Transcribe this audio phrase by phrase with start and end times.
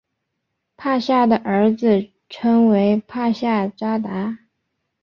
[0.77, 4.39] 帕夏的儿子称为帕夏札达。